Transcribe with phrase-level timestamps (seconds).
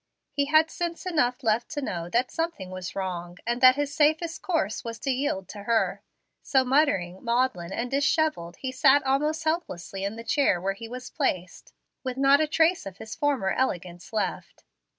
[0.31, 4.41] He had sense enough left to know that something was wrong, and that his safest
[4.41, 6.01] course was to yield to her.
[6.41, 11.11] So, muttering, maudlin, and dishevelled, he sat almost helplessly in the chair where he was
[11.11, 11.71] placed,
[12.03, 14.63] with not a trace of his former elegance left.